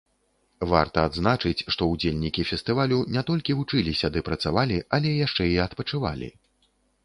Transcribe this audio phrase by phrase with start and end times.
[0.69, 6.35] Варта адзначыць, што ўдзельнікі фестывалю не толькі вучыліся ды працавалі, але яшчэ і адпачывалі.